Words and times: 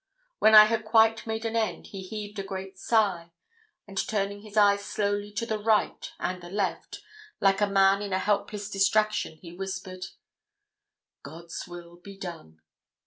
When 0.39 0.55
I 0.55 0.65
had 0.65 0.83
quite 0.83 1.27
made 1.27 1.45
an 1.45 1.55
end, 1.55 1.85
he 1.85 2.01
heaved 2.01 2.39
a 2.39 2.43
great 2.43 2.79
sigh, 2.79 3.33
and 3.87 3.95
turning 4.07 4.41
his 4.41 4.57
eyes 4.57 4.83
slowly 4.83 5.31
to 5.33 5.45
the 5.45 5.59
right 5.59 6.11
and 6.19 6.41
the 6.41 6.49
left, 6.49 7.03
like 7.39 7.61
a 7.61 7.67
man 7.67 8.01
in 8.01 8.11
a 8.11 8.17
helpless 8.17 8.67
distraction, 8.67 9.37
he 9.37 9.53
whispered 9.53 10.05
'God's 11.21 11.67
will 11.67 11.97
be 11.97 12.17
done.' 12.17 12.61